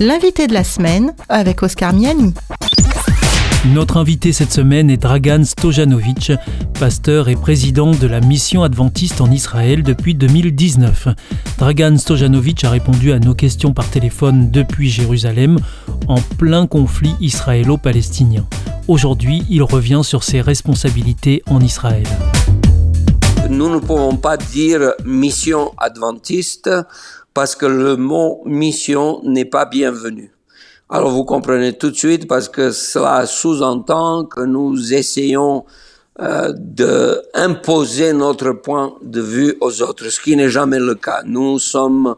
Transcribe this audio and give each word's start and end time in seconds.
L'invité 0.00 0.48
de 0.48 0.54
la 0.54 0.64
semaine 0.64 1.14
avec 1.28 1.62
Oscar 1.62 1.92
Miani. 1.92 2.34
Notre 3.72 3.96
invité 3.96 4.32
cette 4.32 4.52
semaine 4.52 4.90
est 4.90 4.96
Dragan 4.96 5.44
Stojanovic, 5.44 6.32
pasteur 6.80 7.28
et 7.28 7.36
président 7.36 7.92
de 7.92 8.08
la 8.08 8.18
mission 8.20 8.64
adventiste 8.64 9.20
en 9.20 9.30
Israël 9.30 9.84
depuis 9.84 10.16
2019. 10.16 11.08
Dragan 11.58 11.96
Stojanovic 11.96 12.64
a 12.64 12.70
répondu 12.70 13.12
à 13.12 13.20
nos 13.20 13.34
questions 13.34 13.72
par 13.72 13.88
téléphone 13.88 14.50
depuis 14.50 14.90
Jérusalem 14.90 15.60
en 16.08 16.20
plein 16.38 16.66
conflit 16.66 17.14
israélo-palestinien. 17.20 18.44
Aujourd'hui, 18.88 19.44
il 19.48 19.62
revient 19.62 20.00
sur 20.02 20.24
ses 20.24 20.40
responsabilités 20.40 21.44
en 21.46 21.60
Israël. 21.60 22.08
Nous 23.48 23.68
ne 23.68 23.78
pouvons 23.78 24.16
pas 24.16 24.36
dire 24.36 24.94
mission 25.04 25.72
adventiste 25.78 26.68
parce 27.34 27.56
que 27.56 27.66
le 27.66 27.96
mot 27.96 28.42
mission 28.46 29.20
n'est 29.24 29.44
pas 29.44 29.66
bienvenu. 29.66 30.32
Alors 30.88 31.10
vous 31.10 31.24
comprenez 31.24 31.72
tout 31.72 31.90
de 31.90 31.96
suite 31.96 32.28
parce 32.28 32.48
que 32.48 32.70
cela 32.70 33.26
sous-entend 33.26 34.24
que 34.24 34.42
nous 34.42 34.94
essayons 34.94 35.64
euh, 36.20 36.52
d'imposer 36.56 38.12
notre 38.12 38.52
point 38.52 38.94
de 39.02 39.20
vue 39.20 39.56
aux 39.60 39.82
autres, 39.82 40.08
ce 40.10 40.20
qui 40.20 40.36
n'est 40.36 40.48
jamais 40.48 40.78
le 40.78 40.94
cas. 40.94 41.22
Nous 41.26 41.58
sommes 41.58 42.14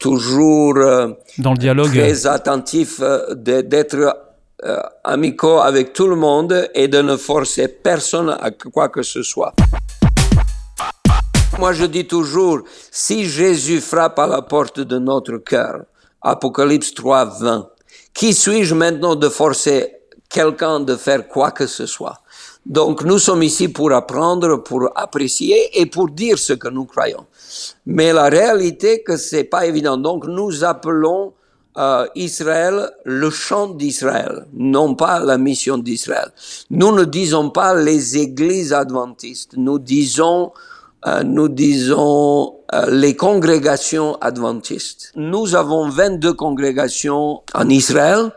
toujours 0.00 0.76
euh, 0.78 1.10
dans 1.38 1.52
le 1.52 1.58
dialogue 1.58 1.92
très 1.92 2.26
attentifs 2.26 2.98
euh, 3.00 3.34
d'être 3.34 4.22
amicaux 5.04 5.60
avec 5.60 5.92
tout 5.92 6.08
le 6.08 6.16
monde 6.16 6.68
et 6.74 6.88
de 6.88 7.00
ne 7.02 7.16
forcer 7.16 7.68
personne 7.68 8.30
à 8.30 8.50
quoi 8.50 8.88
que 8.88 9.02
ce 9.02 9.22
soit. 9.22 9.54
Moi, 11.58 11.72
je 11.72 11.86
dis 11.86 12.06
toujours, 12.06 12.60
si 12.90 13.24
Jésus 13.24 13.80
frappe 13.80 14.18
à 14.18 14.26
la 14.26 14.42
porte 14.42 14.80
de 14.80 14.98
notre 14.98 15.38
cœur, 15.38 15.84
Apocalypse 16.20 16.92
3, 16.92 17.24
20, 17.40 17.70
qui 18.12 18.34
suis-je 18.34 18.74
maintenant 18.74 19.16
de 19.16 19.30
forcer 19.30 19.96
quelqu'un 20.28 20.80
de 20.80 20.96
faire 20.96 21.26
quoi 21.28 21.52
que 21.52 21.66
ce 21.66 21.86
soit? 21.86 22.20
Donc, 22.66 23.04
nous 23.04 23.18
sommes 23.18 23.42
ici 23.42 23.68
pour 23.68 23.92
apprendre, 23.92 24.56
pour 24.62 24.90
apprécier 24.94 25.80
et 25.80 25.86
pour 25.86 26.10
dire 26.10 26.38
ce 26.38 26.52
que 26.52 26.68
nous 26.68 26.84
croyons. 26.84 27.24
Mais 27.86 28.12
la 28.12 28.28
réalité 28.28 29.02
que 29.02 29.16
c'est 29.16 29.44
pas 29.44 29.64
évident. 29.64 29.96
Donc, 29.96 30.26
nous 30.26 30.62
appelons 30.62 31.32
euh, 31.78 32.06
Israël 32.16 32.90
le 33.04 33.30
chant 33.30 33.68
d'Israël, 33.68 34.46
non 34.52 34.94
pas 34.94 35.20
la 35.20 35.38
mission 35.38 35.78
d'Israël. 35.78 36.32
Nous 36.70 36.92
ne 36.92 37.04
disons 37.04 37.48
pas 37.50 37.74
les 37.74 38.18
églises 38.18 38.72
adventistes, 38.74 39.54
nous 39.56 39.78
disons 39.78 40.52
nous 41.24 41.48
disons 41.48 42.56
euh, 42.74 42.90
les 42.90 43.14
congrégations 43.14 44.16
adventistes. 44.16 45.12
Nous 45.14 45.54
avons 45.54 45.88
22 45.88 46.32
congrégations 46.32 47.42
en 47.54 47.68
Israël. 47.68 48.32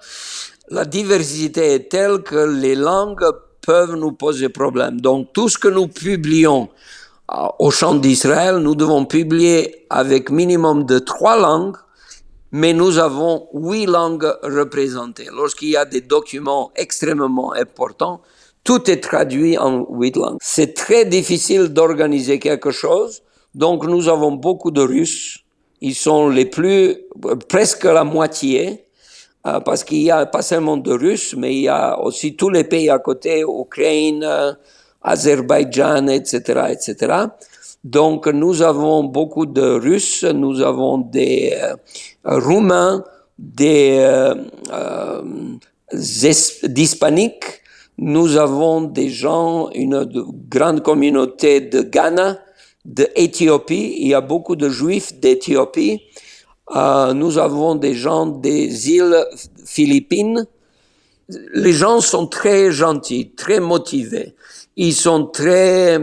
La 0.69 0.85
diversité 0.85 1.73
est 1.73 1.89
telle 1.89 2.21
que 2.21 2.35
les 2.35 2.75
langues 2.75 3.25
peuvent 3.61 3.95
nous 3.95 4.11
poser 4.11 4.49
problème. 4.49 5.01
Donc 5.01 5.33
tout 5.33 5.49
ce 5.49 5.57
que 5.57 5.67
nous 5.67 5.87
publions 5.87 6.69
euh, 7.31 7.47
au 7.57 7.71
chant 7.71 7.95
d'Israël, 7.95 8.57
nous 8.57 8.75
devons 8.75 9.05
publier 9.05 9.87
avec 9.89 10.29
minimum 10.29 10.85
de 10.85 10.99
trois 10.99 11.39
langues, 11.39 11.77
mais 12.51 12.73
nous 12.73 12.99
avons 12.99 13.47
huit 13.53 13.87
langues 13.87 14.31
représentées. 14.43 15.29
Lorsqu'il 15.33 15.69
y 15.69 15.77
a 15.77 15.85
des 15.85 16.01
documents 16.01 16.71
extrêmement 16.75 17.53
importants, 17.53 18.21
tout 18.69 18.91
est 18.91 19.01
traduit 19.01 19.57
en 19.57 19.83
huit 19.89 20.15
langues. 20.15 20.37
C'est 20.41 20.75
très 20.75 21.03
difficile 21.03 21.69
d'organiser 21.69 22.37
quelque 22.37 22.69
chose. 22.69 23.23
Donc 23.55 23.87
nous 23.87 24.07
avons 24.07 24.33
beaucoup 24.33 24.69
de 24.69 24.81
Russes. 24.81 25.39
Ils 25.81 25.95
sont 25.95 26.29
les 26.29 26.45
plus, 26.45 26.97
presque 27.47 27.85
la 27.85 28.03
moitié, 28.03 28.85
euh, 29.47 29.59
parce 29.59 29.83
qu'il 29.83 30.03
y 30.03 30.11
a 30.11 30.27
pas 30.27 30.43
seulement 30.43 30.77
de 30.77 30.91
Russes, 30.91 31.33
mais 31.35 31.55
il 31.55 31.61
y 31.61 31.67
a 31.67 31.99
aussi 31.99 32.35
tous 32.35 32.51
les 32.51 32.63
pays 32.63 32.91
à 32.91 32.99
côté, 32.99 33.41
Ukraine, 33.41 34.23
Azerbaïdjan, 35.01 36.05
etc., 36.07 36.35
etc. 36.69 37.13
Donc 37.83 38.27
nous 38.27 38.61
avons 38.61 39.03
beaucoup 39.03 39.47
de 39.47 39.67
Russes, 39.87 40.23
nous 40.25 40.61
avons 40.61 40.99
des 40.99 41.57
euh, 41.59 41.75
Roumains, 42.23 43.03
des 43.39 43.97
euh, 43.97 44.35
euh 44.71 45.23
d'Hispaniques, 45.91 47.58
nous 48.01 48.37
avons 48.37 48.81
des 48.81 49.09
gens, 49.09 49.69
une 49.71 50.05
grande 50.49 50.81
communauté 50.81 51.59
de 51.59 51.81
Ghana, 51.81 52.39
d'Éthiopie. 52.85 53.95
Il 53.99 54.07
y 54.07 54.13
a 54.13 54.21
beaucoup 54.21 54.55
de 54.55 54.69
juifs 54.69 55.19
d'Éthiopie. 55.19 56.01
Euh, 56.75 57.13
nous 57.13 57.37
avons 57.37 57.75
des 57.75 57.93
gens 57.93 58.25
des 58.25 58.89
îles 58.89 59.25
Philippines. 59.65 60.45
Les 61.53 61.73
gens 61.73 61.99
sont 61.99 62.27
très 62.27 62.71
gentils, 62.71 63.31
très 63.35 63.59
motivés. 63.59 64.33
Ils 64.77 64.93
sont 64.93 65.25
très 65.25 65.99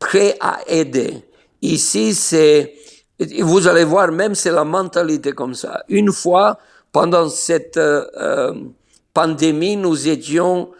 prêts 0.00 0.36
à 0.40 0.58
aider. 0.66 1.14
Ici, 1.62 2.12
c'est, 2.12 2.74
vous 3.40 3.68
allez 3.68 3.84
voir, 3.84 4.10
même 4.10 4.34
c'est 4.34 4.50
la 4.50 4.64
mentalité 4.64 5.30
comme 5.30 5.54
ça. 5.54 5.84
Une 5.88 6.10
fois, 6.10 6.58
pendant 6.90 7.28
cette 7.28 7.76
euh, 7.76 8.52
pandémie, 9.14 9.76
nous 9.76 10.08
étions 10.08 10.70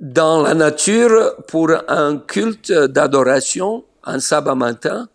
dans 0.00 0.42
la 0.42 0.54
nature 0.54 1.36
pour 1.48 1.70
un 1.88 2.18
culte 2.18 2.72
d'adoration 2.72 3.84
un 4.04 4.20
sabbat 4.20 4.54
matin. 4.54 5.08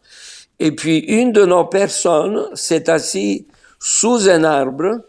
Et 0.60 0.76
puis 0.76 1.00
une 1.00 1.32
de 1.32 1.46
nos 1.46 1.66
personnes 1.66 2.46
s'est 2.54 2.90
assise 2.90 3.46
sous 3.80 4.30
un 4.30 4.44
arbre 4.44 5.02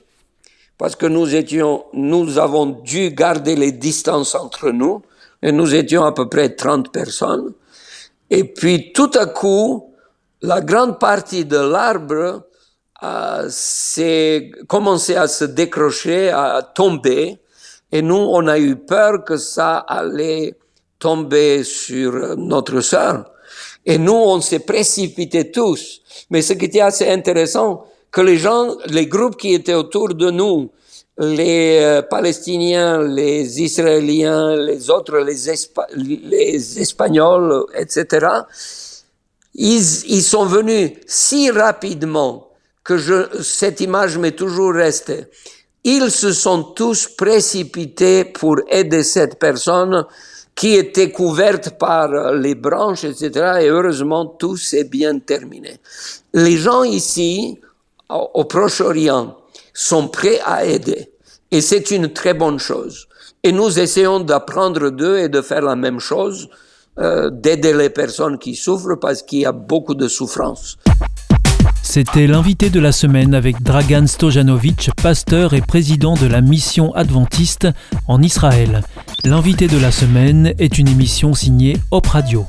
parce 0.78 0.96
que 0.96 1.06
nous 1.06 1.34
étions, 1.34 1.84
nous 1.92 2.38
avons 2.38 2.66
dû 2.66 3.10
garder 3.10 3.54
les 3.54 3.72
distances 3.72 4.34
entre 4.34 4.70
nous 4.70 5.02
et 5.42 5.52
nous 5.52 5.74
étions 5.74 6.04
à 6.04 6.12
peu 6.12 6.28
près 6.28 6.54
30 6.54 6.90
personnes. 6.92 7.52
Et 8.30 8.44
puis 8.44 8.92
tout 8.92 9.10
à 9.14 9.26
coup, 9.26 9.92
la 10.40 10.60
grande 10.60 10.98
partie 10.98 11.44
de 11.44 11.58
l'arbre 11.58 12.48
euh, 13.02 13.46
s'est 13.50 14.50
commencé 14.68 15.14
à 15.16 15.28
se 15.28 15.44
décrocher, 15.44 16.30
à 16.30 16.62
tomber 16.62 17.41
et 17.92 18.00
nous, 18.00 18.16
on 18.16 18.46
a 18.46 18.58
eu 18.58 18.76
peur 18.76 19.22
que 19.22 19.36
ça 19.36 19.76
allait 19.78 20.54
tomber 20.98 21.62
sur 21.62 22.36
notre 22.36 22.80
sœur. 22.80 23.30
Et 23.84 23.98
nous, 23.98 24.14
on 24.14 24.40
s'est 24.40 24.60
précipités 24.60 25.50
tous. 25.50 26.00
Mais 26.30 26.40
ce 26.40 26.54
qui 26.54 26.64
était 26.64 26.80
assez 26.80 27.08
intéressant, 27.08 27.84
que 28.10 28.22
les 28.22 28.38
gens, 28.38 28.76
les 28.86 29.06
groupes 29.06 29.36
qui 29.36 29.52
étaient 29.52 29.74
autour 29.74 30.14
de 30.14 30.30
nous, 30.30 30.70
les 31.18 31.78
euh, 31.80 32.02
Palestiniens, 32.02 33.02
les 33.02 33.60
Israéliens, 33.60 34.56
les 34.56 34.88
autres, 34.88 35.18
les, 35.18 35.50
Espagnols, 36.80 37.66
etc., 37.76 38.26
ils, 39.54 40.06
ils, 40.06 40.22
sont 40.22 40.46
venus 40.46 40.92
si 41.06 41.50
rapidement 41.50 42.48
que 42.82 42.96
je, 42.96 43.42
cette 43.42 43.80
image 43.80 44.16
m'est 44.16 44.32
toujours 44.32 44.72
restée. 44.72 45.26
Ils 45.84 46.10
se 46.10 46.32
sont 46.32 46.62
tous 46.62 47.08
précipités 47.08 48.24
pour 48.24 48.60
aider 48.68 49.02
cette 49.02 49.38
personne 49.38 50.06
qui 50.54 50.74
était 50.74 51.10
couverte 51.10 51.70
par 51.78 52.32
les 52.34 52.54
branches, 52.54 53.04
etc. 53.04 53.62
Et 53.62 53.68
heureusement, 53.68 54.26
tout 54.26 54.56
s'est 54.56 54.84
bien 54.84 55.18
terminé. 55.18 55.80
Les 56.34 56.56
gens 56.56 56.84
ici, 56.84 57.58
au 58.08 58.44
Proche-Orient, 58.44 59.36
sont 59.74 60.08
prêts 60.08 60.40
à 60.44 60.64
aider. 60.64 61.10
Et 61.50 61.60
c'est 61.60 61.90
une 61.90 62.12
très 62.12 62.34
bonne 62.34 62.58
chose. 62.58 63.08
Et 63.42 63.50
nous 63.50 63.80
essayons 63.80 64.20
d'apprendre 64.20 64.90
d'eux 64.90 65.18
et 65.18 65.28
de 65.28 65.40
faire 65.42 65.62
la 65.62 65.74
même 65.74 65.98
chose, 65.98 66.48
euh, 66.98 67.28
d'aider 67.30 67.72
les 67.74 67.90
personnes 67.90 68.38
qui 68.38 68.54
souffrent 68.54 69.00
parce 69.00 69.22
qu'il 69.22 69.40
y 69.40 69.46
a 69.46 69.52
beaucoup 69.52 69.94
de 69.94 70.06
souffrance. 70.06 70.78
C'était 71.82 72.26
l'invité 72.26 72.70
de 72.70 72.80
la 72.80 72.92
semaine 72.92 73.34
avec 73.34 73.62
Dragan 73.62 74.06
Stojanovic, 74.06 74.90
pasteur 75.02 75.52
et 75.52 75.60
président 75.60 76.14
de 76.14 76.26
la 76.26 76.40
mission 76.40 76.94
adventiste 76.94 77.68
en 78.06 78.22
Israël. 78.22 78.82
L'invité 79.24 79.66
de 79.66 79.78
la 79.78 79.90
semaine 79.90 80.54
est 80.58 80.78
une 80.78 80.88
émission 80.88 81.34
signée 81.34 81.76
Hop 81.90 82.06
Radio. 82.06 82.46